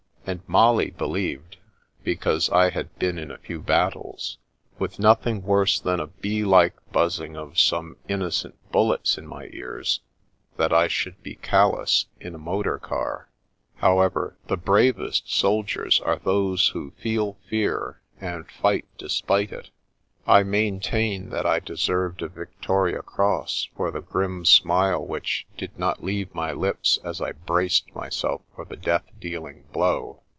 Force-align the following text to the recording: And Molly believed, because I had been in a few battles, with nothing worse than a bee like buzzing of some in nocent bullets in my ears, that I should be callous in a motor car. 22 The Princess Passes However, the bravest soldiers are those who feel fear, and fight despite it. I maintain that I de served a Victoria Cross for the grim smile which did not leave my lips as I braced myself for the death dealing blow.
And 0.23 0.47
Molly 0.47 0.91
believed, 0.91 1.57
because 2.05 2.49
I 2.51 2.69
had 2.69 2.97
been 2.97 3.17
in 3.19 3.31
a 3.31 3.37
few 3.37 3.59
battles, 3.59 4.37
with 4.79 4.97
nothing 4.97 5.41
worse 5.41 5.77
than 5.77 5.99
a 5.99 6.07
bee 6.07 6.45
like 6.45 6.75
buzzing 6.93 7.35
of 7.35 7.59
some 7.59 7.97
in 8.07 8.21
nocent 8.21 8.53
bullets 8.71 9.17
in 9.17 9.27
my 9.27 9.47
ears, 9.47 9.99
that 10.55 10.71
I 10.71 10.87
should 10.87 11.21
be 11.21 11.35
callous 11.35 12.05
in 12.21 12.33
a 12.33 12.37
motor 12.37 12.77
car. 12.77 13.29
22 13.79 13.79
The 13.79 13.79
Princess 13.79 13.79
Passes 13.79 13.81
However, 13.81 14.37
the 14.47 14.57
bravest 14.57 15.33
soldiers 15.33 15.99
are 15.99 16.17
those 16.19 16.67
who 16.69 16.91
feel 16.91 17.33
fear, 17.49 18.01
and 18.21 18.49
fight 18.49 18.85
despite 18.97 19.51
it. 19.51 19.71
I 20.27 20.43
maintain 20.43 21.29
that 21.31 21.47
I 21.47 21.59
de 21.59 21.75
served 21.75 22.21
a 22.21 22.27
Victoria 22.29 23.01
Cross 23.01 23.69
for 23.75 23.89
the 23.89 24.01
grim 24.01 24.45
smile 24.45 25.03
which 25.03 25.47
did 25.57 25.77
not 25.79 26.03
leave 26.03 26.33
my 26.35 26.53
lips 26.53 26.99
as 27.03 27.19
I 27.21 27.31
braced 27.31 27.93
myself 27.95 28.43
for 28.55 28.63
the 28.63 28.77
death 28.77 29.05
dealing 29.19 29.63
blow. 29.73 30.19